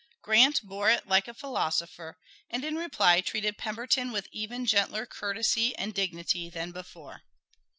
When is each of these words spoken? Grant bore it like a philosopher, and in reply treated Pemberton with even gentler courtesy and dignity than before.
Grant 0.23 0.61
bore 0.63 0.89
it 0.89 1.07
like 1.07 1.27
a 1.27 1.33
philosopher, 1.35 2.17
and 2.49 2.65
in 2.65 2.75
reply 2.75 3.21
treated 3.21 3.59
Pemberton 3.59 4.11
with 4.11 4.27
even 4.31 4.65
gentler 4.65 5.05
courtesy 5.05 5.75
and 5.75 5.93
dignity 5.93 6.49
than 6.49 6.71
before. 6.71 7.21